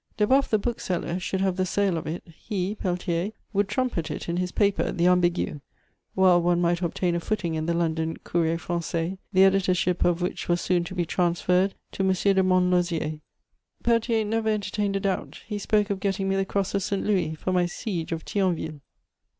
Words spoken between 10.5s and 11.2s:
soon to be